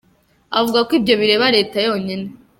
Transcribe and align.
Avuga 0.59 0.79
ko 0.87 0.91
ibyo 0.99 1.13
bireba 1.21 1.53
Leta 1.55 1.77
yonyine. 1.87 2.25